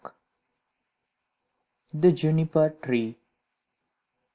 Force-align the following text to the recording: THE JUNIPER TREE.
THE 1.93 2.11
JUNIPER 2.11 2.71
TREE. 2.81 3.19